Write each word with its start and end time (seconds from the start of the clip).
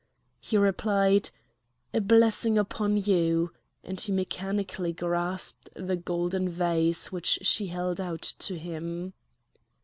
He 0.39 0.57
replied: 0.57 1.29
"A 1.93 2.01
blessing 2.01 2.57
upon 2.57 2.97
you!" 2.97 3.51
and 3.83 3.99
he 4.01 4.11
mechanically 4.11 4.93
grasped 4.93 5.69
the 5.75 5.95
golden 5.95 6.49
vase 6.49 7.11
which 7.11 7.37
she 7.43 7.67
held 7.67 8.01
out 8.01 8.23
to 8.39 8.57
him. 8.57 9.13